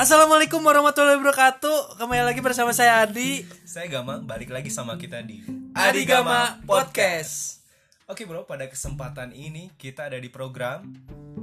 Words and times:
Assalamualaikum 0.00 0.64
warahmatullahi 0.64 1.20
wabarakatuh. 1.20 2.00
Kembali 2.00 2.24
lagi 2.24 2.40
bersama 2.40 2.72
saya 2.72 3.04
Adi. 3.04 3.44
Saya 3.68 3.84
Gama, 3.84 4.24
balik 4.24 4.48
lagi 4.48 4.72
sama 4.72 4.96
kita 4.96 5.20
di 5.20 5.44
Adi 5.76 6.08
Gama 6.08 6.56
Podcast. 6.64 7.60
Oke 8.08 8.24
bro, 8.24 8.48
pada 8.48 8.64
kesempatan 8.64 9.36
ini 9.36 9.68
kita 9.76 10.08
ada 10.08 10.16
di 10.16 10.32
program 10.32 10.88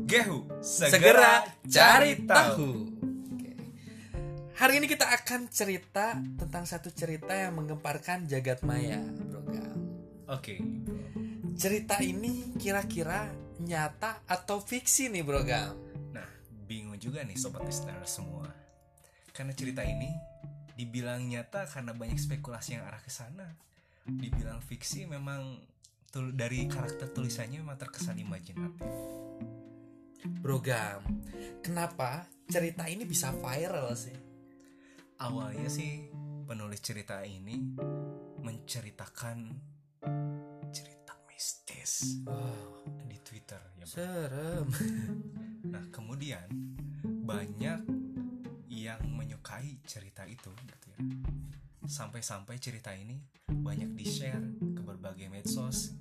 Gehu 0.09 0.49
Segera 0.65 1.45
cari 1.69 2.17
tahu. 2.25 2.97
Oke. 3.37 3.53
Hari 4.57 4.73
ini 4.81 4.89
kita 4.89 5.05
akan 5.05 5.53
cerita 5.53 6.17
tentang 6.17 6.65
satu 6.65 6.89
cerita 6.89 7.37
yang 7.37 7.61
menggemparkan 7.61 8.25
jagat 8.25 8.65
maya, 8.65 8.97
Bro 9.05 9.53
Gam. 9.53 9.77
Oke, 10.33 10.57
Cerita 11.61 12.01
ini 12.01 12.57
kira-kira 12.57 13.29
nyata 13.61 14.25
atau 14.25 14.57
fiksi 14.65 15.13
nih, 15.13 15.21
Bro 15.21 15.45
Gam? 15.45 15.86
Juga 17.07 17.23
nih 17.23 17.39
sobat 17.39 17.63
listener 17.63 18.03
semua 18.03 18.51
Karena 19.31 19.55
cerita 19.55 19.79
ini 19.81 20.11
dibilang 20.75 21.23
nyata 21.23 21.63
karena 21.65 21.95
banyak 21.95 22.19
spekulasi 22.19 22.75
yang 22.75 22.83
arah 22.83 22.99
ke 22.99 23.07
sana 23.07 23.47
Dibilang 24.03 24.59
fiksi 24.59 25.07
memang 25.07 25.63
tul- 26.11 26.35
dari 26.35 26.67
karakter 26.67 27.07
tulisannya 27.09 27.63
memang 27.63 27.79
terkesan 27.79 28.19
imajinatif 28.19 28.91
Bro 30.37 30.59
Gam, 30.59 31.01
kenapa 31.63 32.27
cerita 32.47 32.83
ini 32.89 33.07
bisa 33.07 33.31
viral 33.31 33.95
sih? 33.95 34.15
Awalnya 35.17 35.67
sih 35.67 36.09
penulis 36.43 36.83
cerita 36.83 37.23
ini 37.23 37.55
menceritakan 38.37 39.37
cerita 40.69 41.13
mistis 41.29 42.21
Wow, 42.23 42.83
di 43.07 43.17
Twitter 43.19 43.61
ya 43.77 43.85
bro. 43.85 43.93
serem. 43.93 44.67
Nah 45.67 45.85
kemudian 45.91 46.47
banyak 47.27 47.83
yang 48.71 49.03
menyukai 49.11 49.83
cerita 49.83 50.23
itu 50.23 50.47
gitu 50.47 50.87
ya. 50.95 51.03
Sampai-sampai 51.83 52.55
cerita 52.55 52.95
ini 52.95 53.19
banyak 53.51 53.99
di 53.99 54.07
share 54.07 54.55
ke 54.55 54.79
berbagai 54.79 55.27
medsos, 55.27 55.91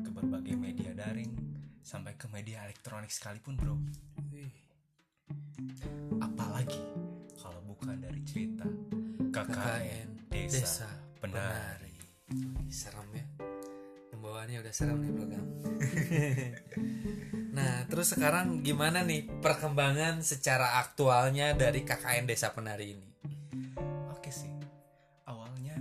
ke 0.00 0.08
berbagai 0.08 0.56
media 0.56 0.96
daring, 0.96 1.36
sampai 1.84 2.16
ke 2.16 2.32
media 2.32 2.64
elektronik 2.64 3.12
sekalipun 3.12 3.60
bro. 3.60 3.76
Apalagi 6.24 6.80
kalau 7.36 7.60
bukan 7.68 8.00
dari 8.00 8.24
cerita 8.24 8.64
KKN 9.36 9.52
KKN 9.52 10.08
Desa, 10.32 10.64
Desa 10.64 10.90
Penari. 11.20 11.92
Wih, 12.32 12.72
serem 12.72 13.12
ya 13.12 13.33
pembawaannya 14.24 14.64
udah 14.64 14.72
serem 14.72 15.04
nih 15.04 15.12
bro 15.12 15.26
Gam. 15.28 15.46
nah 17.60 17.84
terus 17.92 18.16
sekarang 18.16 18.64
gimana 18.64 19.04
nih 19.04 19.28
perkembangan 19.28 20.24
secara 20.24 20.80
aktualnya 20.80 21.52
dari 21.52 21.84
KKN 21.84 22.24
Desa 22.24 22.56
Penari 22.56 22.96
ini 22.96 23.08
Oke 24.16 24.32
sih, 24.32 24.48
awalnya 25.28 25.76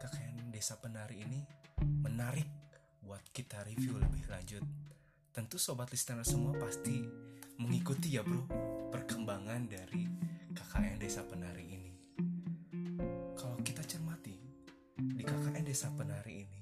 KKN 0.00 0.48
Desa 0.48 0.80
Penari 0.80 1.20
ini 1.20 1.44
menarik 2.00 2.48
buat 3.04 3.20
kita 3.36 3.60
review 3.68 4.00
lebih 4.00 4.24
lanjut. 4.32 4.64
Tentu 5.36 5.60
sobat 5.60 5.92
listener 5.92 6.24
semua 6.24 6.56
pasti 6.56 7.04
mengikuti 7.60 8.16
ya 8.16 8.24
bro 8.24 8.48
perkembangan 8.88 9.68
dari 9.68 10.08
KKN 10.56 10.96
Desa 10.96 11.28
Penari 11.28 11.68
ini. 11.68 11.92
Kalau 13.36 13.60
kita 13.60 13.84
cermati 13.84 14.40
di 14.96 15.20
KKN 15.20 15.64
Desa 15.68 15.92
Penari 15.92 16.48
ini, 16.48 16.60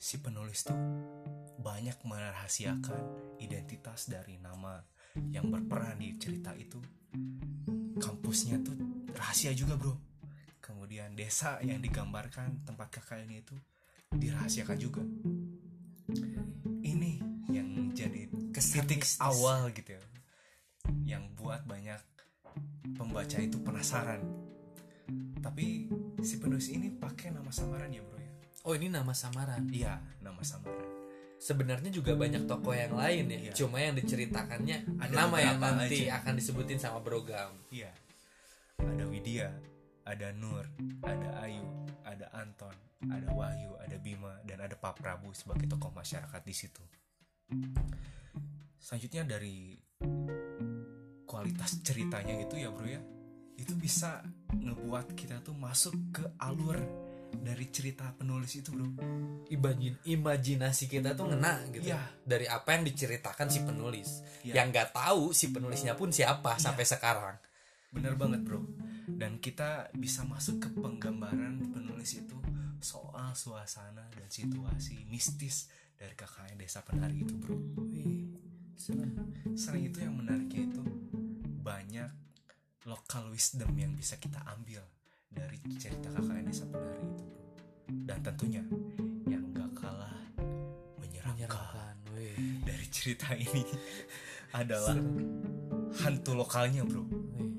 si 0.00 0.16
penulis 0.16 0.64
tuh 0.64 0.80
banyak 1.60 2.00
merahasiakan 2.08 3.36
identitas 3.36 4.08
dari 4.08 4.40
nama 4.40 4.80
yang 5.28 5.52
berperan 5.52 6.00
di 6.00 6.16
cerita 6.16 6.56
itu. 6.56 6.80
Kampusnya 8.00 8.64
tuh 8.64 8.80
rahasia 9.12 9.52
juga 9.52 9.76
bro. 9.76 9.92
Kemudian 10.64 11.12
desa 11.12 11.60
yang 11.60 11.84
digambarkan 11.84 12.64
tempat 12.64 12.88
KKN 12.96 13.44
itu 13.44 13.52
dirahasiakan 14.16 14.78
juga. 14.80 15.04
Ini 16.80 17.20
yang 17.52 17.92
titik 17.92 19.04
mistis. 19.04 19.20
awal 19.20 19.68
gitu 19.76 20.00
ya. 20.00 20.02
Yang 21.04 21.28
buat 21.36 21.68
banyak 21.68 22.00
pembaca 22.96 23.36
itu 23.36 23.60
penasaran. 23.60 24.24
Tapi 25.44 25.92
si 26.24 26.40
penulis 26.40 26.72
ini 26.72 26.88
pakai 26.88 27.36
nama 27.36 27.52
samaran 27.52 27.92
ya 27.92 28.00
bro 28.00 28.19
oh 28.64 28.72
ini 28.76 28.88
nama 28.88 29.12
samaran 29.12 29.64
iya 29.70 29.96
nama 30.20 30.40
samaran 30.42 30.88
sebenarnya 31.40 31.88
juga 31.88 32.12
banyak 32.12 32.44
tokoh 32.44 32.76
yang 32.76 32.92
lain 32.92 33.24
ya 33.32 33.38
Iya. 33.48 33.52
cuma 33.56 33.80
yang 33.80 33.96
diceritakannya 33.96 35.00
Ada 35.00 35.12
nama 35.12 35.36
yang 35.40 35.56
nanti 35.56 36.04
aja. 36.04 36.20
akan 36.20 36.36
disebutin 36.36 36.76
sama 36.76 37.00
Bro 37.00 37.24
Gam 37.24 37.56
Iya. 37.72 37.88
Ada 38.76 39.04
Widya, 39.04 39.48
ada 40.08 40.32
Nur, 40.32 40.64
ada 41.04 41.44
Ayu, 41.44 41.64
ada 42.00 42.32
Anton, 42.32 42.72
ada 43.12 43.28
Wahyu, 43.28 43.76
ada 43.76 44.00
Bima, 44.00 44.40
dan 44.48 44.64
ada 44.64 44.72
Pak 44.72 44.96
Prabu 44.96 45.36
sebagai 45.36 45.68
tokoh 45.68 45.92
masyarakat 45.92 46.40
di 46.40 46.54
situ. 46.56 46.80
Selanjutnya 48.80 49.36
dari 49.36 49.76
kualitas 51.28 51.76
ceritanya 51.84 52.40
itu 52.40 52.56
ya 52.56 52.72
bro 52.72 52.88
ya, 52.88 53.04
itu 53.60 53.76
bisa 53.76 54.24
ngebuat 54.48 55.12
kita 55.12 55.44
tuh 55.44 55.52
masuk 55.52 55.92
ke 56.08 56.24
alur 56.40 56.80
dari 57.38 57.70
cerita 57.70 58.10
penulis 58.12 58.58
itu 58.58 58.74
bro. 58.74 58.90
Imajin 59.50 59.94
imajinasi 60.02 60.86
kita 60.86 61.14
tuh 61.14 61.30
ngena 61.30 61.62
gitu 61.70 61.90
Iya. 61.90 62.02
dari 62.22 62.46
apa 62.46 62.74
yang 62.74 62.82
diceritakan 62.86 63.46
si 63.46 63.62
penulis 63.62 64.22
Iya. 64.42 64.60
yang 64.62 64.70
nggak 64.70 64.90
tahu 64.90 65.30
si 65.30 65.50
penulisnya 65.50 65.94
pun 65.94 66.10
siapa 66.10 66.58
sampai 66.58 66.86
sekarang 66.86 67.36
Bener 67.90 68.14
banget 68.14 68.46
bro 68.46 68.62
Dan 69.10 69.42
kita 69.42 69.90
bisa 69.94 70.22
masuk 70.22 70.62
ke 70.62 70.68
penggambaran 70.70 71.58
penulis 71.74 72.14
itu 72.14 72.38
Soal 72.78 73.34
suasana 73.34 74.06
dan 74.14 74.30
situasi 74.30 75.04
mistis 75.10 75.66
dari 75.98 76.14
KKN 76.14 76.56
Desa 76.56 76.86
Penari 76.86 77.26
itu 77.26 77.34
bro 77.34 77.58
Wih. 77.90 78.30
Selain 79.58 79.82
itu 79.82 79.98
yang 79.98 80.14
menariknya 80.14 80.70
itu 80.70 80.82
Banyak 81.60 82.10
local 82.86 83.28
wisdom 83.34 83.74
yang 83.74 83.92
bisa 83.92 84.16
kita 84.16 84.38
ambil 84.46 84.80
Dari 85.30 85.58
cerita 85.78 86.08
KKN 86.10 86.44
Desa 86.46 86.64
Penari 86.66 87.04
itu 87.06 87.24
bro. 87.24 87.46
Dan 88.06 88.18
tentunya 88.22 88.62
yang 89.26 89.44
gak 89.54 89.70
kalah 89.78 90.16
menyeramkan. 90.98 91.94
Dari 92.66 92.86
cerita 92.90 93.32
ini 93.34 93.62
adalah 94.60 94.94
Serem. 94.98 95.08
hantu 96.02 96.32
lokalnya 96.34 96.82
bro. 96.84 97.02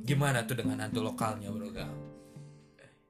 Gimana 0.03 0.43
tuh 0.43 0.59
dengan 0.59 0.83
hantu 0.83 0.99
lokalnya 1.03 1.49
bro 1.49 1.71
Gam 1.71 2.11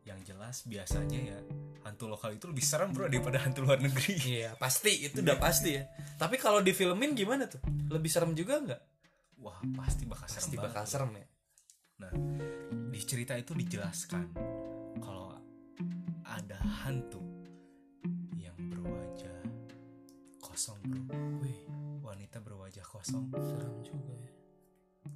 yang 0.01 0.17
jelas 0.27 0.65
biasanya 0.67 1.19
ya 1.23 1.39
hantu 1.87 2.11
lokal 2.11 2.35
itu 2.35 2.45
lebih 2.51 2.65
serem 2.65 2.91
bro 2.91 3.07
daripada 3.07 3.41
hantu 3.41 3.63
luar 3.65 3.79
negeri. 3.81 4.17
Iya 4.41 4.53
pasti. 4.59 5.07
Itu 5.07 5.23
udah 5.23 5.37
pasti 5.39 5.77
ya. 5.77 5.87
Tapi 6.19 6.35
kalau 6.37 6.59
difilmin 6.61 7.15
gimana 7.17 7.47
tuh? 7.49 7.61
Lebih 7.89 8.09
serem 8.11 8.33
juga 8.35 8.59
nggak? 8.61 8.81
Wah 9.41 9.57
pasti 9.77 10.03
bakal 10.05 10.27
serem 10.29 10.41
pasti 10.45 10.55
banget 10.57 10.67
bakal 10.69 10.83
bro. 10.83 10.91
serem 10.91 11.11
ya. 11.15 11.27
Nah 12.01 12.11
di 12.91 12.99
cerita 12.99 13.39
itu 13.39 13.55
dijelaskan 13.55 14.35
kalau 14.99 15.31
ada 16.27 16.59
hantu 16.83 17.23
yang 18.35 18.55
berwajah 18.67 19.39
kosong 20.43 20.75
bro. 20.83 20.99
Wih. 21.39 21.63
Wanita 22.03 22.43
berwajah 22.43 22.83
kosong. 22.83 23.31
Serem 23.31 23.79
juga 23.79 24.11
ya. 24.11 24.31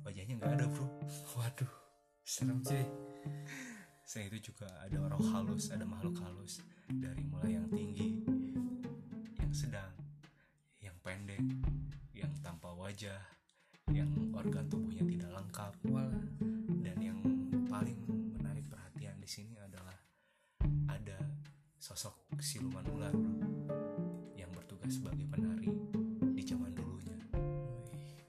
Wajahnya 0.08 0.34
nggak 0.40 0.53
ada 0.56 0.66
bro. 0.72 0.88
Waduh 1.35 1.74
serem 2.24 2.64
sih. 2.64 2.88
Selain 4.08 4.31
itu 4.31 4.56
juga 4.56 4.72
ada 4.80 4.96
roh 5.12 5.25
halus 5.35 5.68
ada 5.75 5.84
makhluk 5.84 6.16
halus 6.24 6.64
dari 6.88 7.28
mulai 7.28 7.59
yang 7.59 7.68
tinggi 7.68 8.24
yang 9.35 9.52
sedang 9.52 9.91
yang 10.79 10.96
pendek 11.03 11.44
yang 12.16 12.32
tanpa 12.40 12.72
wajah 12.72 13.20
yang 13.91 14.08
organ 14.32 14.64
tubuhnya 14.72 15.03
tidak 15.03 15.29
lengkap. 15.35 15.73
Walah. 15.91 16.34
Sosok 21.85 22.17
siluman 22.41 22.82
ular 22.97 23.14
bro 23.14 23.46
yang 24.34 24.49
bertugas 24.58 24.97
sebagai 24.97 25.29
penari 25.29 25.70
di 26.34 26.41
zaman 26.41 26.73
dulunya. 26.73 27.14
Wih, 27.93 28.26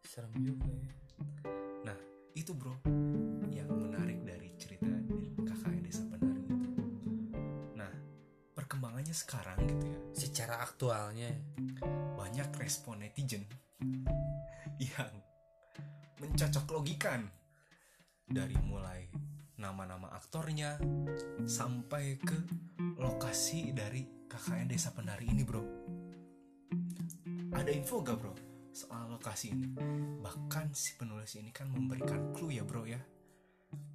serem 0.00 0.32
juga 0.40 0.72
ya. 0.72 0.88
Nah 1.84 1.98
itu 2.32 2.56
bro 2.56 2.72
yang 3.52 3.68
menarik 3.68 4.24
dari 4.24 4.56
cerita 4.56 4.88
KKN 5.36 5.84
Desa 5.84 6.00
Penari 6.08 6.48
itu. 6.48 6.70
Nah 7.76 7.92
perkembangannya 8.56 9.12
sekarang 9.12 9.68
gitu 9.68 9.84
ya. 9.84 9.98
Secara 10.16 10.64
aktualnya. 10.64 11.28
Banyak 12.16 12.56
respon 12.56 13.04
netizen 13.04 13.44
yang 14.80 15.12
mencocok 16.24 16.64
logikan 16.72 17.28
dari 18.24 18.56
mulai 18.64 19.27
nama-nama 19.58 20.14
aktornya 20.14 20.78
sampai 21.42 22.14
ke 22.22 22.38
lokasi 22.94 23.74
dari 23.74 24.06
KKN 24.30 24.70
Desa 24.70 24.94
Penari 24.94 25.26
ini 25.26 25.42
bro. 25.42 25.62
Ada 27.50 27.74
info 27.74 28.00
gak 28.06 28.16
bro 28.22 28.34
soal 28.70 29.10
lokasi 29.10 29.50
ini? 29.50 29.74
Bahkan 30.22 30.70
si 30.70 30.94
penulis 30.94 31.34
ini 31.34 31.50
kan 31.50 31.66
memberikan 31.74 32.30
clue 32.30 32.54
ya 32.54 32.62
bro 32.62 32.86
ya. 32.86 33.02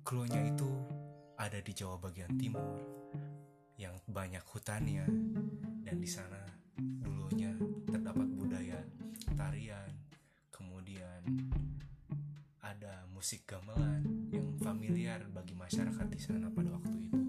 Clue-nya 0.04 0.52
itu 0.52 0.68
ada 1.40 1.64
di 1.64 1.72
Jawa 1.72 1.96
bagian 1.96 2.36
timur 2.36 2.84
yang 3.80 3.96
banyak 4.04 4.44
hutannya. 4.44 5.08
Dan 5.80 5.96
di 5.96 6.10
sana 6.12 6.44
dulunya 6.78 7.33
musik 13.24 13.48
gamelan 13.48 14.04
yang 14.36 14.52
familiar 14.60 15.24
bagi 15.32 15.56
masyarakat 15.56 16.12
di 16.12 16.20
sana 16.20 16.52
pada 16.52 16.76
waktu 16.76 17.08
itu. 17.08 17.20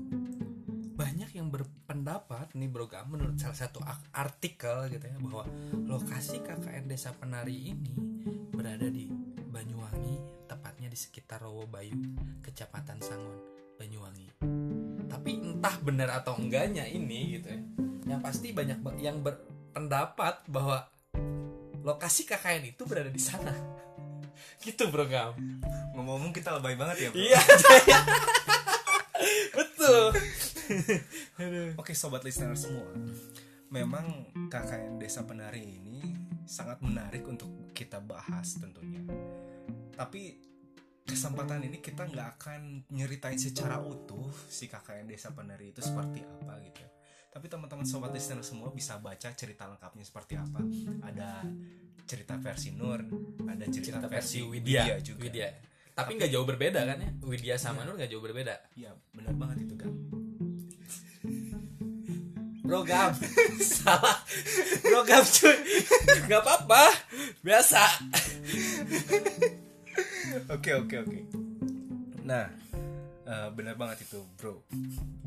Banyak 0.99 1.31
yang 1.39 1.55
berpendapat 1.55 2.51
nih 2.59 2.67
bro 2.67 2.91
Gam, 2.91 3.15
menurut 3.15 3.39
salah 3.39 3.55
satu 3.55 3.79
artikel 4.11 4.91
gitu 4.91 5.07
ya 5.07 5.15
bahwa 5.23 5.47
lokasi 5.87 6.43
KKN 6.43 6.91
Desa 6.91 7.15
Penari 7.15 7.71
ini 7.71 7.95
berada 8.51 8.91
di 8.91 9.07
Banyuwangi 9.47 10.51
tepatnya 10.51 10.91
di 10.91 10.99
sekitar 10.99 11.47
Rowobayu 11.47 11.95
Kecamatan 12.43 12.99
Sangon 12.99 13.39
Banyuwangi. 13.79 14.43
Tapi 15.07 15.31
entah 15.47 15.79
benar 15.79 16.11
atau 16.11 16.35
enggaknya 16.43 16.91
ini 16.91 17.39
gitu 17.39 17.55
ya 17.55 17.61
yang 18.11 18.19
pasti 18.19 18.51
banyak 18.51 18.83
ba- 18.83 18.99
yang 18.99 19.23
berpendapat 19.23 20.43
bahwa 20.51 20.91
lokasi 21.87 22.27
KKN 22.27 22.75
itu 22.75 22.83
berada 22.83 23.15
di 23.15 23.23
sana. 23.23 23.55
Gitu 24.65 24.89
bro 24.89 25.05
Gam 25.05 25.37
ngomong-ngomong 25.95 26.35
kita 26.35 26.59
lebay 26.59 26.75
banget 26.75 27.07
ya 27.07 27.09
bro. 27.15 27.23
Iya 27.23 27.41
betul. 29.55 30.05
Oke 31.81 31.95
sobat 31.95 32.27
listener 32.27 32.59
semua. 32.59 32.91
Memang 33.71 34.27
KKN 34.51 34.99
Desa 34.99 35.23
Penari 35.23 35.63
ini 35.63 36.03
sangat 36.45 36.83
menarik 36.83 37.23
untuk 37.31 37.71
kita 37.71 38.03
bahas 38.03 38.59
tentunya. 38.59 39.07
Tapi 39.95 40.35
kesempatan 41.07 41.63
ini 41.63 41.79
kita 41.79 42.11
nggak 42.11 42.29
akan 42.41 42.91
nyeritain 42.91 43.39
secara 43.39 43.79
utuh 43.79 44.35
si 44.51 44.67
KKN 44.67 45.07
Desa 45.07 45.31
Penari 45.31 45.71
itu 45.71 45.85
seperti 45.85 46.25
apa 46.25 46.57
gitu 46.65 46.81
Tapi 47.29 47.47
teman-teman 47.51 47.83
sobat 47.83 48.15
listener 48.15 48.47
semua 48.47 48.71
bisa 48.71 48.99
baca 49.03 49.31
cerita 49.35 49.67
lengkapnya 49.67 50.07
seperti 50.07 50.39
apa. 50.39 50.59
Ada 51.03 51.43
cerita 52.07 52.39
versi 52.39 52.71
Nur 52.75 53.03
Ada 53.47 53.65
cerita, 53.71 53.99
cerita 53.99 54.07
versi 54.07 54.39
versi 54.43 54.51
Widya, 54.51 54.83
juga. 55.03 55.23
Widya. 55.23 55.74
Tapi 55.95 56.11
nggak 56.19 56.31
jauh 56.35 56.47
berbeda 56.47 56.83
kan 56.83 56.99
ya? 56.99 57.11
Widya 57.23 57.55
sama 57.55 57.87
Nur 57.87 57.95
nggak 57.95 58.11
jauh 58.11 58.23
berbeda. 58.23 58.55
Iya 58.75 58.91
benar 59.15 59.35
banget 59.39 59.71
itu 59.71 59.75
kan 59.79 59.93
Bro 62.65 62.81
Gam, 62.89 63.13
salah. 63.61 64.25
Bro 64.81 65.05
Gam 65.05 65.21
cuy, 65.21 65.53
nggak 66.25 66.41
apa-apa, 66.41 66.89
biasa. 67.45 67.85
Oke 70.49 70.73
oke 70.73 70.97
oke. 71.05 71.21
Nah, 72.25 72.49
eh, 73.29 73.49
benar 73.53 73.77
banget 73.77 74.09
itu 74.09 74.17
bro. 74.41 74.65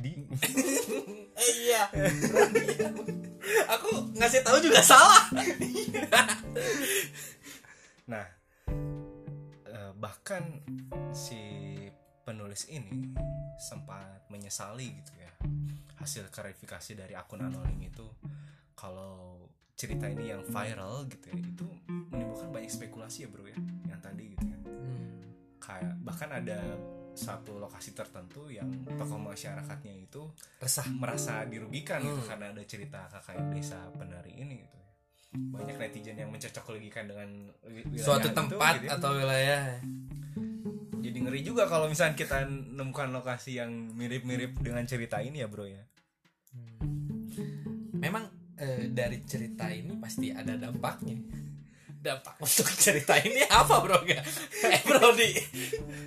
Di 0.01 0.17
Eh, 1.37 1.51
iya. 1.69 1.85
Aku 3.77 4.17
ngasih 4.17 4.41
tahu 4.41 4.57
juga 4.57 4.81
salah. 4.81 5.29
Nah, 8.09 8.25
bahkan 9.97 10.61
si 11.11 11.75
penulis 12.21 12.67
ini 12.69 13.11
sempat 13.57 14.27
menyesali 14.29 14.93
gitu 15.01 15.13
ya 15.17 15.31
hasil 15.97 16.29
klarifikasi 16.29 16.93
dari 16.93 17.17
akun 17.17 17.41
anonim 17.41 17.81
itu 17.81 18.05
kalau 18.77 19.41
cerita 19.73 20.05
ini 20.05 20.29
yang 20.29 20.45
viral 20.45 21.05
gitu 21.09 21.33
ya 21.33 21.37
itu 21.37 21.65
menimbulkan 21.87 22.49
banyak 22.49 22.69
spekulasi 22.69 23.25
ya 23.25 23.29
bro 23.29 23.45
ya 23.45 23.57
yang 23.89 24.01
tadi 24.01 24.33
gitu 24.33 24.45
ya 24.45 24.59
kayak 25.57 25.93
bahkan 26.01 26.29
ada 26.31 26.59
satu 27.17 27.57
lokasi 27.57 27.97
tertentu 27.97 28.45
yang 28.53 28.69
tokoh 28.85 29.17
masyarakatnya 29.17 29.89
itu 29.97 30.29
Resah. 30.61 30.85
merasa 30.93 31.41
dirugikan 31.49 31.97
gitu 32.05 32.13
Hmm. 32.13 32.29
karena 32.29 32.45
ada 32.53 32.63
cerita 32.63 33.09
KKN 33.09 33.45
desa 33.57 33.89
penari 33.89 34.37
ini 34.37 34.61
gitu 34.61 34.77
ya. 34.77 34.86
Banyak 35.53 35.77
netizen 35.77 36.17
yang 36.17 36.29
mencocok 36.29 36.73
logikan 36.73 37.05
dengan 37.07 37.29
Suatu 37.97 38.29
itu, 38.29 38.35
tempat 38.35 38.73
gitu 38.81 38.87
ya. 38.89 38.97
atau 38.97 39.11
wilayah. 39.15 39.63
jadi 40.97 41.17
ngeri 41.23 41.41
juga 41.45 41.69
kalau 41.71 41.87
misalnya 41.87 42.17
kita 42.19 42.43
nemukan 42.49 43.13
lokasi 43.15 43.57
yang 43.61 43.71
mirip-mirip 43.95 44.57
dengan 44.59 44.83
cerita 44.83 45.23
ini 45.23 45.39
ya 45.39 45.47
bro 45.47 45.63
ya 45.63 45.81
Memang 47.97 48.29
eh, 48.57 48.93
dari 48.93 49.25
cerita 49.25 49.69
ini 49.73 49.97
pasti 49.97 50.29
ada 50.29 50.53
dampaknya. 50.53 51.17
Dampak 51.97 52.37
untuk 52.39 52.69
cerita 52.77 53.17
ini 53.19 53.41
apa 53.49 53.81
bro 53.81 53.99
Gam? 54.05 54.21
Eh 54.69 54.81
bro 54.85 55.11
di, 55.17 55.29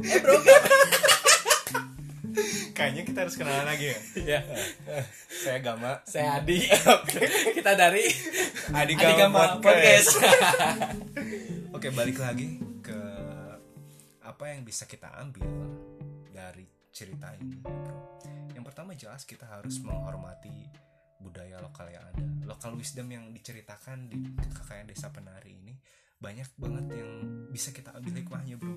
eh 0.06 0.18
bro. 0.22 0.38
Kayaknya 2.80 3.02
kita 3.04 3.18
harus 3.28 3.36
kenalan 3.36 3.66
lagi 3.68 3.92
ya 3.92 3.98
ya, 4.24 4.40
saya 5.28 5.58
Gama 5.60 6.00
saya 6.08 6.40
Adi. 6.40 6.64
Kita 7.60 7.76
dari 7.76 8.08
Adi 8.72 8.96
Adi 8.96 9.14
Gama 9.20 9.20
Gama 9.20 9.42
Podcast. 9.60 10.16
Podcast. 10.16 10.96
Oke 11.76 11.92
balik 11.92 12.16
lagi 12.16 12.56
ke 12.80 13.00
apa 14.24 14.44
yang 14.56 14.64
bisa 14.64 14.88
kita 14.88 15.12
ambil 15.20 15.44
dari 16.32 16.64
cerita 16.88 17.36
ini 17.36 17.60
ya 17.60 17.76
bro. 17.76 18.00
Yang 18.56 18.64
pertama 18.64 18.96
jelas 18.96 19.28
kita 19.28 19.44
harus 19.44 19.76
menghormati 19.84 20.48
budaya 21.20 21.60
lokal 21.60 21.84
yang 21.92 22.00
ada. 22.16 22.24
Lokal 22.48 22.80
wisdom 22.80 23.12
yang 23.12 23.28
diceritakan 23.28 24.08
di 24.08 24.24
KKN 24.40 24.88
Desa 24.88 25.12
Penari 25.12 25.52
ini 25.52 25.76
banyak 26.20 26.48
banget 26.60 26.86
yang 27.00 27.10
bisa 27.48 27.72
kita 27.72 27.96
ambil 27.96 28.20
hikmahnya 28.20 28.56
bro. 28.60 28.76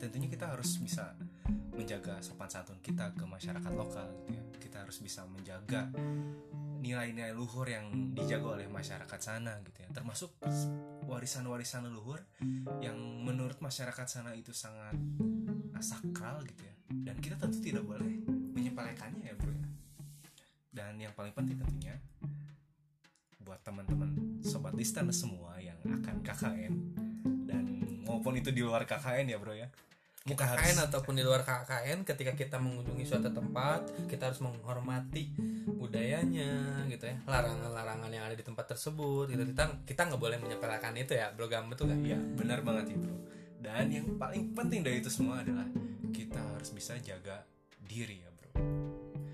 Tentunya 0.00 0.30
kita 0.30 0.54
harus 0.54 0.78
bisa 0.78 1.18
menjaga 1.74 2.22
sopan 2.22 2.46
santun 2.46 2.78
kita 2.78 3.10
ke 3.12 3.26
masyarakat 3.26 3.72
lokal 3.74 4.06
gitu 4.22 4.38
ya. 4.38 4.42
Kita 4.62 4.76
harus 4.86 5.02
bisa 5.02 5.26
menjaga 5.26 5.90
nilai-nilai 6.80 7.34
luhur 7.34 7.66
yang 7.66 8.14
dijaga 8.14 8.62
oleh 8.62 8.70
masyarakat 8.70 9.18
sana 9.18 9.58
gitu 9.66 9.82
ya. 9.82 9.88
Termasuk 9.90 10.38
warisan-warisan 11.10 11.90
leluhur 11.90 12.22
yang 12.80 12.96
menurut 13.26 13.58
masyarakat 13.58 14.06
sana 14.06 14.32
itu 14.32 14.54
sangat 14.54 14.96
sakral 15.84 16.40
gitu 16.48 16.64
ya 16.64 16.74
dan 17.04 17.16
kita 17.20 17.36
tentu 17.36 17.60
tidak 17.60 17.84
boleh 17.84 18.24
menyepelekannya 18.56 19.28
ya 19.28 19.34
bro 19.36 19.52
ya 19.52 19.68
dan 20.74 20.96
yang 20.96 21.12
paling 21.12 21.36
penting 21.36 21.60
tentunya 21.60 22.00
buat 23.44 23.60
teman-teman 23.62 24.40
sobat 24.40 24.72
listener 24.74 25.12
semua 25.12 25.60
yang 25.60 25.76
akan 25.84 26.24
KKN 26.24 26.74
dan 27.44 27.64
maupun 28.08 28.34
itu 28.40 28.50
di 28.50 28.64
luar 28.64 28.88
KKN 28.88 29.30
ya 29.30 29.38
bro 29.38 29.52
ya. 29.52 29.68
Mau 30.24 30.32
KKN 30.32 30.88
ataupun 30.88 31.20
di 31.20 31.22
luar 31.22 31.44
KKN 31.44 32.08
ketika 32.08 32.32
kita 32.32 32.56
mengunjungi 32.56 33.04
suatu 33.04 33.28
tempat 33.28 34.08
kita 34.08 34.32
harus 34.32 34.40
menghormati 34.40 35.36
budayanya 35.68 36.82
gitu 36.88 37.04
ya. 37.04 37.20
Larangan-larangan 37.28 38.08
yang 38.08 38.24
ada 38.24 38.32
di 38.32 38.40
tempat 38.40 38.72
tersebut 38.72 39.28
gitu. 39.28 39.44
Kita 39.52 39.84
kita 39.84 40.00
nggak 40.08 40.20
boleh 40.20 40.40
menyepelekan 40.40 40.96
itu 40.96 41.12
ya 41.12 41.28
bro 41.36 41.46
Gam 41.46 41.68
betul 41.68 41.92
kan? 41.92 42.00
Ya 42.00 42.16
benar 42.16 42.64
banget 42.64 42.96
itu 42.96 43.12
dan 43.64 43.88
yang 43.88 44.20
paling 44.20 44.52
penting 44.52 44.84
dari 44.84 45.00
itu 45.00 45.08
semua 45.08 45.40
adalah 45.40 45.64
kita 46.12 46.36
harus 46.36 46.68
bisa 46.76 47.00
jaga 47.00 47.48
diri 47.80 48.20
ya 48.20 48.28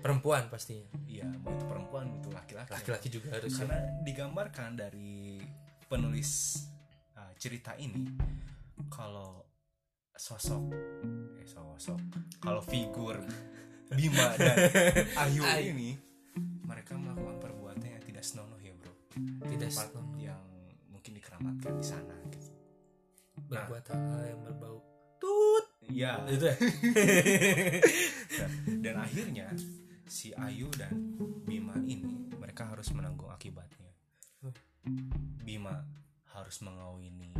perempuan 0.01 0.49
pastinya. 0.49 0.89
Iya 1.05 1.29
mau 1.45 1.53
itu 1.53 1.65
perempuan 1.69 2.09
itu 2.17 2.29
laki-laki. 2.33 2.73
Laki-laki 2.73 3.07
juga 3.13 3.37
harus. 3.37 3.53
Karena 3.53 3.79
digambarkan 4.01 4.69
dari 4.75 5.39
penulis 5.85 6.61
uh, 7.15 7.31
cerita 7.37 7.77
ini 7.77 8.09
kalau 8.89 9.45
sosok 10.17 10.69
eh 11.41 11.47
sosok 11.47 11.97
kalau 12.37 12.61
figur 12.61 13.17
Bima 13.91 14.37
dan 14.39 14.55
Ayu 15.27 15.43
ini 15.43 15.99
mereka 16.63 16.95
melakukan 16.95 17.43
perbuatan 17.43 17.87
yang 17.91 18.03
tidak 18.07 18.23
senonoh 18.23 18.55
ya 18.63 18.71
bro. 18.71 18.93
Tidak 19.51 19.67
tempat 19.67 19.87
senonoh. 19.91 20.15
yang 20.15 20.41
mungkin 20.87 21.11
dikeramatkan 21.19 21.73
di 21.75 21.85
sana 21.85 22.15
gitu. 22.31 22.55
Berbuat 23.51 23.83
hal 23.91 24.23
yang 24.23 24.39
berbau 24.47 24.79
tut. 25.19 25.65
Ya 25.91 26.23
itu 26.31 26.47
ya. 26.47 26.55
Dan 28.87 28.95
akhirnya 28.95 29.51
si 30.11 30.35
Ayu 30.35 30.67
dan 30.75 30.91
Bima 31.47 31.79
ini 31.87 32.27
mereka 32.35 32.67
harus 32.67 32.91
menanggung 32.91 33.31
akibatnya. 33.31 33.95
Bima 35.39 35.87
harus 36.35 36.59
mengawini 36.59 37.31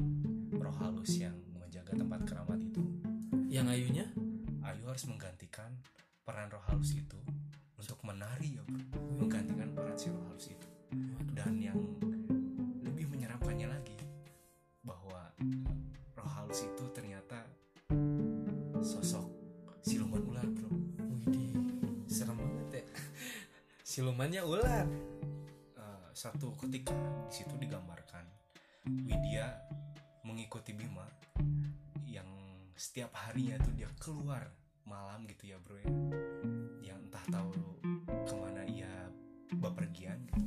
roh 0.56 0.72
halus 0.80 1.20
yang 1.20 1.36
menjaga 1.52 2.00
tempat 2.00 2.24
keramat 2.24 2.64
itu. 2.64 2.80
Yang 3.52 3.68
ayunya? 3.76 4.08
Ayu 4.64 4.88
harus 4.88 5.04
menggantikan 5.04 5.84
peran 6.24 6.48
roh 6.48 6.64
halus 6.72 6.96
itu 6.96 7.20
untuk 7.76 8.00
menari 8.08 8.56
ya 8.56 8.64
bro. 8.64 8.80
Menggantikan 9.20 9.76
peran 9.76 10.00
si 10.00 10.08
roh 10.08 10.24
halus 10.32 10.48
itu 10.48 10.71
silumannya 23.92 24.40
ular. 24.48 24.88
Eh, 25.76 26.10
satu 26.16 26.56
ketika 26.64 26.96
di 27.28 27.44
situ 27.44 27.60
digambarkan 27.60 28.24
Widya 28.88 29.52
mengikuti 30.24 30.72
Bima 30.72 31.04
yang 32.08 32.32
setiap 32.72 33.12
harinya 33.28 33.60
tuh 33.60 33.76
dia 33.76 33.92
keluar 34.00 34.48
malam 34.88 35.28
gitu 35.28 35.52
ya 35.52 35.60
bro 35.60 35.76
ya. 35.76 35.92
Yang 36.88 37.00
entah 37.04 37.26
tahu 37.36 37.52
ke 38.08 38.36
mana 38.40 38.64
ia 38.64 39.12
bepergian 39.60 40.24
gitu. 40.24 40.40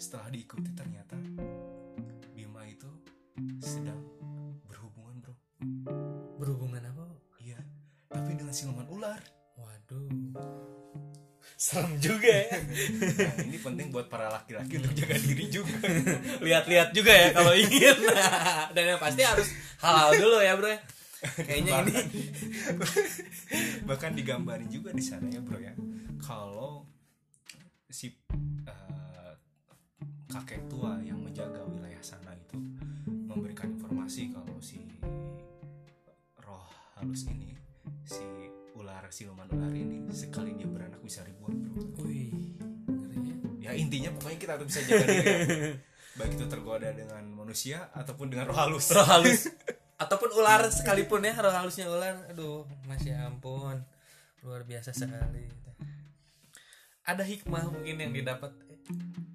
Setelah 0.00 0.32
diikuti 0.32 0.72
ternyata 0.72 1.20
Bima 2.32 2.64
itu 2.64 2.88
sedang 3.60 4.00
berhubungan 4.64 5.20
bro. 5.20 5.36
Berhubungan 6.40 6.88
apa 6.88 7.04
iya 7.36 7.60
tapi 8.08 8.32
dengan 8.32 8.56
siluman 8.56 8.88
ular. 8.88 9.20
Waduh 9.60 10.08
serem 11.62 11.94
juga 12.02 12.26
ya. 12.26 12.58
Nah 12.58 13.34
ini 13.46 13.58
penting 13.62 13.94
buat 13.94 14.10
para 14.10 14.26
laki-laki 14.34 14.82
untuk 14.82 14.98
jaga 14.98 15.14
diri 15.30 15.46
juga. 15.46 15.78
Lihat-lihat 16.42 16.90
juga 16.90 17.14
ya 17.14 17.28
kalau 17.30 17.54
ingin. 17.54 17.98
Dan 18.74 18.84
yang 18.90 18.98
pasti 18.98 19.22
harus 19.22 19.46
halal 19.78 20.10
dulu 20.18 20.42
ya 20.42 20.58
bro 20.58 20.66
ya. 20.66 20.80
kayaknya 21.46 21.86
ini. 21.86 21.94
Bahkan 23.86 24.10
digambarin 24.18 24.66
juga 24.66 24.90
di 24.90 25.04
sana 25.06 25.30
ya 25.30 25.38
bro 25.38 25.62
ya. 25.62 25.70
Kalau 26.18 26.82
si 27.86 28.10
eh, 28.66 29.32
kakek 30.34 30.66
tua 30.66 30.98
yang 31.06 31.22
menjaga 31.22 31.62
wilayah 31.62 32.02
sana 32.02 32.34
itu 32.34 32.58
memberikan 33.06 33.70
informasi 33.78 34.34
kalau 34.34 34.58
si 34.58 34.82
roh 36.42 36.66
halus 36.98 37.22
ini 37.30 37.61
siluman 39.12 39.44
ular 39.52 39.68
ini 39.76 40.08
sekali 40.08 40.56
dia 40.56 40.64
beranak 40.64 41.04
bisa 41.04 41.20
ribuan 41.20 41.60
bro. 41.68 42.08
Wih 42.08 42.32
ya. 43.60 43.68
ya 43.68 43.70
intinya 43.76 44.08
pokoknya 44.16 44.38
kita 44.40 44.52
harus 44.56 44.66
bisa 44.72 44.80
jaga 44.88 45.04
diri 45.04 45.20
ya. 45.20 45.38
baik 46.18 46.32
itu 46.40 46.44
tergoda 46.48 46.88
dengan 46.96 47.24
manusia 47.28 47.92
ataupun 47.92 48.32
dengan 48.32 48.48
roh 48.48 48.56
halus. 48.56 48.88
Roh 48.88 49.04
halus. 49.04 49.52
Ataupun 50.02 50.34
ular 50.34 50.66
sekalipun 50.66 51.22
ya 51.22 51.36
roh 51.38 51.54
halusnya 51.54 51.86
ular. 51.86 52.26
Aduh 52.32 52.66
masya 52.90 53.28
ampun. 53.28 53.86
Luar 54.42 54.66
biasa 54.66 54.90
sekali. 54.90 55.46
Ada 57.06 57.22
hikmah 57.22 57.70
mungkin 57.70 58.02
yang 58.02 58.10
didapat. 58.10 58.50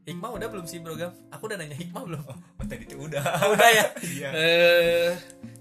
Hikmah 0.04 0.28
udah 0.36 0.48
belum 0.52 0.68
sih 0.68 0.84
program 0.84 1.16
aku 1.32 1.48
udah 1.48 1.56
nanya 1.56 1.80
hikmah 1.80 2.04
belum? 2.04 2.24
Oh, 2.28 2.66
tadi 2.68 2.84
itu 2.84 3.00
udah. 3.00 3.24
Udah 3.56 3.70
ya? 3.72 3.86
Iya. 4.04 4.30
Eh, 4.36 5.12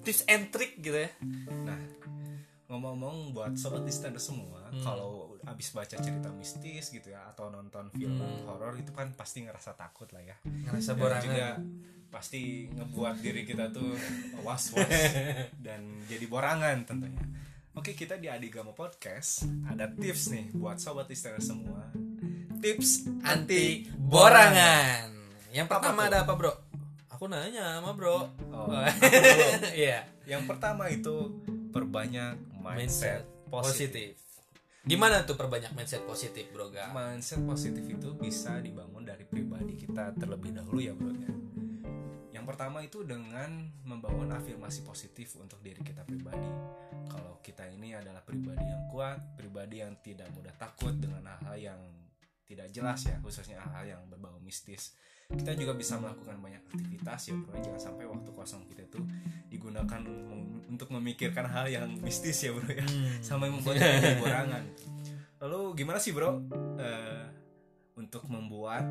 tips 0.02 0.26
and 0.26 0.50
trick 0.50 0.75
gitu 0.82 1.06
ya 1.06 1.11
Ngomong-ngomong 2.96 3.32
buat 3.32 3.52
sobat 3.54 3.84
listener 3.84 4.16
semua, 4.16 4.64
Hmm. 4.66 4.80
kalau 4.82 5.12
abis 5.44 5.70
baca 5.70 5.94
cerita 5.94 6.26
mistis 6.32 6.88
gitu 6.88 7.06
ya 7.06 7.28
atau 7.28 7.48
nonton 7.48 7.86
film 7.92 8.16
Hmm. 8.18 8.44
horor 8.46 8.72
itu 8.74 8.90
kan 8.90 9.12
pasti 9.12 9.40
ngerasa 9.42 9.72
takut 9.74 10.08
lah 10.10 10.24
ya. 10.24 10.36
ngerasa 10.42 10.96
borangan 10.96 11.22
juga 11.22 11.48
pasti 12.08 12.40
ngebuat 12.66 13.20
diri 13.20 13.44
kita 13.44 13.68
tuh 13.70 13.92
was-was 14.40 14.80
dan 15.60 15.80
jadi 16.04 16.24
borangan 16.24 16.82
tentunya. 16.82 17.20
Oke, 17.72 17.92
kita 17.92 18.16
di 18.16 18.26
Adigama 18.26 18.72
Podcast 18.72 19.44
ada 19.66 19.86
tips 19.86 20.32
nih 20.32 20.48
buat 20.50 20.76
sobat 20.76 21.06
listener 21.06 21.38
semua. 21.38 21.92
Tips 22.56 23.04
anti 23.22 23.84
borangan 23.92 25.12
yang 25.52 25.68
pertama 25.68 26.02
tuh? 26.02 26.08
ada 26.08 26.18
apa 26.24 26.32
bro 26.34 26.52
aku 27.06 27.28
nanya 27.28 27.78
sama 27.78 27.92
bro 27.92 28.24
Oh, 28.50 28.72
iya 29.76 30.08
Yang 30.24 30.42
pertama 30.46 30.88
itu 30.88 31.36
perbanyak 31.70 32.55
mindset, 32.66 33.23
mindset 33.23 33.52
positif. 33.52 34.14
positif 34.18 34.25
gimana 34.87 35.26
tuh 35.26 35.35
perbanyak 35.35 35.75
mindset 35.75 36.06
positif 36.06 36.46
bro 36.54 36.70
Ga? 36.70 36.94
mindset 36.94 37.42
positif 37.42 37.82
itu 37.82 38.14
bisa 38.14 38.62
dibangun 38.62 39.02
dari 39.02 39.26
pribadi 39.26 39.75
kita 39.75 40.14
terlebih 40.14 40.54
dahulu 40.54 40.78
ya 40.78 40.94
bro 40.94 41.11
ya. 41.11 41.30
Yang 42.37 42.44
pertama 42.62 42.78
itu 42.85 43.02
dengan 43.02 43.75
membangun 43.82 44.30
afirmasi 44.30 44.87
positif 44.87 45.35
untuk 45.40 45.58
diri 45.64 45.82
kita 45.82 46.06
pribadi. 46.06 46.46
Kalau 47.11 47.42
kita 47.42 47.66
ini 47.66 47.96
adalah 47.96 48.20
pribadi 48.23 48.62
yang 48.62 48.87
kuat, 48.92 49.35
pribadi 49.35 49.82
yang 49.82 49.99
tidak 50.04 50.30
mudah 50.30 50.54
takut 50.54 50.94
dengan 50.94 51.26
hal-hal 51.26 51.75
yang 51.75 51.80
tidak 52.46 52.70
jelas 52.70 53.02
ya, 53.08 53.18
khususnya 53.18 53.58
hal-hal 53.58 53.99
yang 53.99 54.02
berbau 54.06 54.38
mistis. 54.38 54.94
Kita 55.28 55.52
juga 55.52 55.73
bisa 55.73 55.97
melakukan 55.97 56.38
banyak 56.38 56.62
aktivitas 56.66 57.21
ya 57.25 57.35
bro, 57.37 57.54
jangan 57.56 57.80
sampai 57.83 58.04
waktu 58.04 58.30
kosong 58.30 58.62
kita 58.64 58.85
itu 58.85 59.00
digunakan 59.47 59.99
mem- 59.99 60.62
untuk 60.66 60.88
memikirkan 60.90 61.45
hal 61.45 61.66
yang 61.66 61.87
mistis 61.99 62.38
ya 62.40 62.50
bro 62.50 62.64
ya 62.64 62.83
Hmm. 62.83 63.18
sampai 63.21 63.49
membuat 63.49 63.76
jadi 63.80 64.16
borangan. 64.16 64.64
Lalu 65.38 65.61
gimana 65.76 65.99
sih 65.99 66.11
bro 66.11 66.40
eh, 66.76 67.25
untuk 67.95 68.23
membuat 68.26 68.87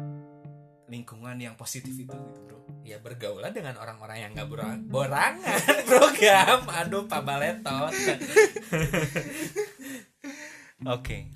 lingkungan 0.85 1.33
yang 1.35 1.55
positif 1.55 1.91
itu 1.91 2.13
gitu 2.13 2.41
bro? 2.43 2.59
ya 2.81 2.99
bergaulah 2.99 3.49
dengan 3.49 3.73
orang-orang 3.75 4.17
yang 4.19 4.31
nggak 4.31 4.45
borang 4.45 4.85
borangan 4.85 5.57
program 5.83 6.61
aduh 6.67 7.05
pak 7.05 7.21
baletot 7.21 7.89
Oke. 10.87 11.33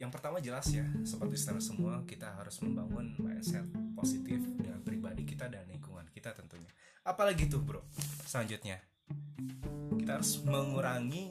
Yang 0.00 0.10
pertama 0.10 0.40
jelas 0.40 0.64
ya, 0.66 0.80
sobat 1.04 1.28
listener 1.28 1.60
semua 1.60 2.00
kita 2.02 2.32
harus 2.32 2.56
membangun 2.58 3.12
mindset 3.20 3.68
positif 3.92 4.40
dengan 4.56 4.80
pribadi 4.80 5.22
kita 5.22 5.44
dan 5.46 5.68
lingkungan 5.68 6.08
kita 6.08 6.32
tentunya. 6.32 6.72
Apalagi 7.04 7.44
tuh 7.46 7.60
bro, 7.60 7.84
selanjutnya 8.24 8.80
kita 9.94 10.16
harus 10.16 10.40
mengurangi 10.40 11.28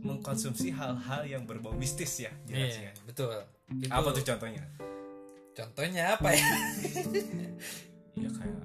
mengkonsumsi 0.00 0.72
hal-hal 0.72 1.22
yang 1.22 1.44
berbau 1.44 1.76
mistis 1.76 2.16
ya, 2.18 2.32
jelas 2.48 2.72
Iya, 2.74 2.88
ya. 2.88 2.92
betul 3.04 3.28
Itu- 3.70 3.92
Apa 3.92 4.08
tuh 4.10 4.24
contohnya? 4.24 4.64
contohnya 5.52 6.16
apa 6.16 6.32
ya 6.32 6.40
Ya 8.16 8.30
kayak. 8.32 8.64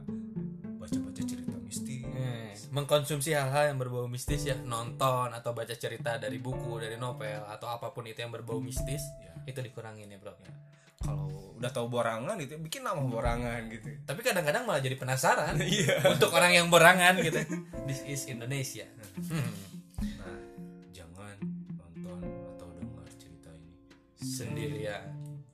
Mengkonsumsi 2.75 3.31
hal-hal 3.31 3.71
yang 3.71 3.79
berbau 3.79 4.05
mistis 4.05 4.43
ya. 4.43 4.59
Nonton 4.59 5.31
atau 5.31 5.55
baca 5.55 5.71
cerita 5.71 6.19
dari 6.19 6.35
buku 6.37 6.75
dari 6.77 6.99
novel 6.99 7.47
atau 7.47 7.71
apa 7.71 7.95
pun 7.95 8.03
itu 8.03 8.19
yang 8.19 8.35
berbau 8.35 8.59
mistis 8.59 8.99
Ya. 9.23 9.31
itu 9.47 9.63
dikurangin 9.63 10.11
ya 10.11 10.19
bro. 10.19 10.35
Kalau 10.99 11.29
udah 11.55 11.69
tahu 11.69 11.87
borangan 11.87 12.35
gitu, 12.41 12.57
bikin 12.59 12.81
nama 12.81 12.97
borangan 12.99 13.69
gitu. 13.69 13.87
tapi 14.03 14.19
kadang-kadang 14.19 14.65
malah 14.65 14.81
jadi 14.81 14.97
penasaran 14.97 15.55
Iya. 15.63 16.03
untuk 16.09 16.33
orang 16.33 16.51
yang 16.51 16.67
borangan 16.67 17.15
gitu. 17.21 17.39
This 17.87 18.03
is 18.03 18.25
Indonesia. 18.25 18.83
Hmm. 19.29 19.53
Nah, 20.19 20.35
jangan 20.91 21.37
nonton 21.71 22.19
atau 22.51 22.67
dengar 22.75 23.07
cerita 23.15 23.53
ini. 23.53 23.71
Sendirian. 24.19 25.05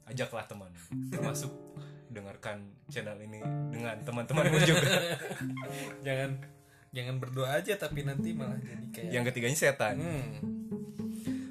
Ajaklah 0.08 0.44
teman 0.44 0.72
termasuk 1.08 1.52
dengarkan 2.08 2.68
channel 2.88 3.16
ini 3.20 3.40
dengan 3.70 3.96
teman-temanmu 4.04 4.60
juga. 4.62 4.92
Jangan 6.08 6.32
jangan 6.92 7.16
berdoa 7.18 7.50
aja 7.56 7.74
tapi 7.76 8.04
nanti 8.04 8.32
malah 8.32 8.56
jadi 8.58 8.86
kayak 8.90 9.10
yang 9.10 9.24
ketiganya 9.24 9.58
setan 9.58 9.96
Hmm. 9.96 10.24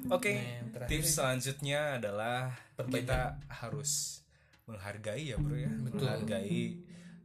oke 0.07 0.29
Nah, 0.29 0.45
yang 0.53 0.67
terakhir 0.69 0.89
tips 0.91 1.09
selanjutnya 1.11 1.79
adalah 1.97 2.53
Perbanyak. 2.75 2.93
kita 3.01 3.19
harus 3.49 4.21
menghargai 4.63 5.23
ya 5.25 5.35
bro 5.35 5.55
ya 5.55 5.71
Betul. 5.79 5.97
menghargai 5.99 6.61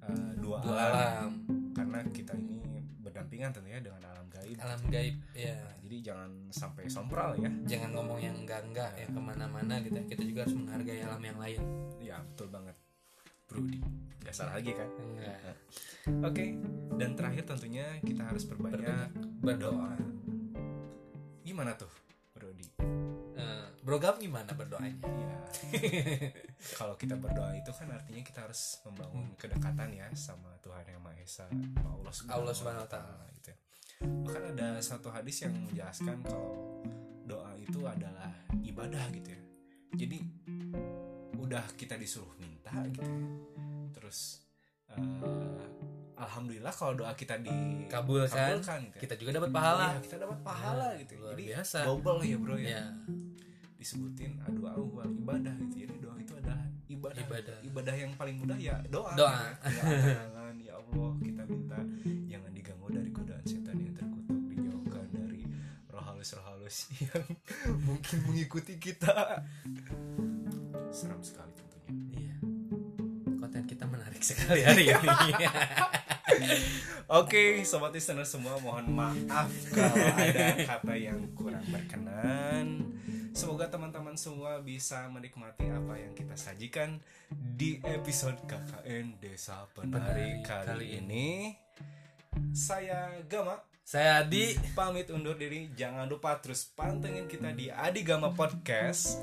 uh, 0.00 0.32
dua, 0.36 0.56
dua 0.60 0.74
alam. 0.74 0.94
alam 0.94 1.30
karena 1.72 1.98
kita 2.10 2.32
ini 2.34 2.58
berdampingan 2.98 3.52
tentunya 3.52 3.78
dengan 3.78 4.02
alam 4.02 4.26
gaib 4.26 4.56
alam 4.56 4.80
gaib 4.86 5.16
ya 5.32 5.54
Nah, 5.54 5.76
jadi 5.78 5.96
jangan 6.02 6.30
sampai 6.50 6.84
sompral 6.86 7.36
ya 7.36 7.50
jangan 7.64 7.92
ngomong 7.92 8.18
yang 8.18 8.34
enggak 8.34 8.64
enggak 8.64 8.90
ya 8.94 9.06
ke 9.06 9.20
mana-mana 9.20 9.78
gitu 9.78 9.94
ya. 9.94 10.04
kita 10.08 10.22
juga 10.24 10.40
harus 10.42 10.56
menghargai 10.56 11.00
alam 11.00 11.20
yang 11.20 11.38
lain 11.38 11.60
ya 12.00 12.16
betul 12.24 12.48
banget 12.48 12.74
Brody 13.46 13.80
nggak 14.26 14.34
salah 14.34 14.58
lagi 14.58 14.74
kan 14.74 14.90
enggak 14.90 15.54
Oke, 16.22 16.54
dan 17.02 17.18
terakhir 17.18 17.50
tentunya 17.50 17.98
kita 17.98 18.30
harus 18.30 18.46
perbanyak 18.46 19.10
berdoa. 19.42 19.98
Gimana 21.42 21.74
tuh, 21.74 21.90
Brody? 22.30 22.62
Eh, 23.34 23.66
program 23.82 24.14
gimana 24.22 24.54
berdoanya 24.54 24.94
Ya, 25.02 25.38
kalau 26.78 26.94
kita 26.94 27.18
berdoa 27.18 27.58
itu 27.58 27.74
kan 27.74 27.90
artinya 27.90 28.22
kita 28.22 28.46
harus 28.46 28.78
membangun 28.86 29.34
kedekatan 29.34 29.90
ya 29.98 30.06
sama 30.14 30.54
Tuhan 30.62 30.86
yang 30.86 31.02
Maha 31.02 31.18
Esa, 31.18 31.50
Allah 31.82 32.14
Subhanahu, 32.14 32.38
Allah 32.38 32.54
Subhanahu 32.54 32.84
wa 32.86 32.90
Ta'ala. 32.90 33.26
gitu. 33.34 33.48
ya. 33.50 33.56
Bahkan 34.06 34.42
ada 34.54 34.66
satu 34.78 35.10
hadis 35.10 35.42
yang 35.42 35.58
menjelaskan 35.58 36.22
kalau 36.22 36.86
doa 37.26 37.50
itu 37.58 37.82
adalah 37.82 38.30
ibadah 38.62 39.10
gitu 39.10 39.34
ya. 39.34 39.42
Jadi 40.06 40.18
udah 41.34 41.66
kita 41.74 41.98
disuruh 41.98 42.30
minta 42.38 42.55
gitu 42.86 43.00
ya. 43.02 43.18
Terus 43.92 44.18
eh, 44.90 45.64
alhamdulillah 46.16 46.72
kalau 46.72 46.94
doa 46.94 47.12
kita 47.12 47.36
Kabulkan, 47.36 47.86
dikabulkan 47.86 48.80
gitu 48.82 48.96
ya. 48.96 49.00
kita 49.00 49.14
juga 49.16 49.30
dapat 49.36 49.50
pahala 49.52 49.86
Iya, 49.86 50.00
kita 50.02 50.16
dapat 50.18 50.38
pahala 50.40 50.86
gitu. 50.96 51.12
luar 51.18 51.32
Jadi 51.32 51.44
biasa. 51.50 51.78
double 51.84 52.18
ya, 52.22 52.36
Bro 52.36 52.56
ya. 52.56 52.66
ya 52.66 52.82
Disebutin 53.76 54.30
doa 54.56 54.72
wal 54.74 55.10
ibadah 55.12 55.54
gitu. 55.60 55.74
Jadi 55.84 55.94
doa 56.00 56.16
itu 56.16 56.32
adalah 56.34 56.60
ibadah. 56.88 57.20
Ibadah. 57.22 57.56
Ibadah 57.62 57.94
yang 57.94 58.12
paling 58.16 58.36
mudah 58.40 58.56
ya 58.56 58.74
doa. 58.88 59.12
Doa. 59.14 59.36
gitu 59.62 59.84
ya. 59.84 59.84
Jangan 60.16 60.54
ya 60.58 60.72
Allah 60.74 61.10
kita 61.20 61.42
minta 61.44 61.78
jangan 62.26 62.50
diganggu 62.50 62.88
dari 62.88 63.10
godaan 63.12 63.44
setan 63.44 63.76
yang 63.76 63.94
terkutuk, 63.94 64.40
dijauhkan 64.48 65.06
dari 65.12 65.42
roh 65.86 66.02
halus-roh 66.02 66.42
halus 66.42 66.88
yang 67.04 67.22
mungkin 67.84 68.18
mengikuti 68.24 68.74
kita. 68.80 69.44
Seram 70.88 71.20
sekali 71.20 71.52
sekali 74.26 74.60
hari 74.66 74.90
ini 74.90 75.46
Oke, 77.06 77.62
sobat 77.62 77.94
listener 77.94 78.26
semua 78.26 78.58
mohon 78.58 78.90
maaf 78.90 79.46
kalau 79.70 79.94
ada 79.94 80.58
kata 80.58 80.94
yang 80.98 81.22
kurang 81.38 81.62
berkenan. 81.70 82.82
Semoga 83.30 83.70
teman-teman 83.70 84.18
semua 84.18 84.58
bisa 84.58 85.06
menikmati 85.06 85.70
apa 85.70 85.94
yang 86.02 86.10
kita 86.18 86.34
sajikan 86.34 86.98
di 87.30 87.78
episode 87.86 88.34
KKN 88.50 89.22
Desa 89.22 89.70
Penari 89.70 89.94
Penari 89.94 90.30
kali, 90.42 90.66
kali 90.66 90.86
ini. 90.98 91.26
Saya 92.50 93.22
Gama 93.30 93.62
saya 93.86 94.26
Adi 94.26 94.58
pamit 94.74 95.06
undur 95.14 95.38
diri. 95.38 95.70
Jangan 95.78 96.10
lupa 96.10 96.42
terus 96.42 96.66
pantengin 96.74 97.30
kita 97.30 97.54
di 97.54 97.70
Adi 97.70 98.02
Gama 98.02 98.34
Podcast. 98.34 99.22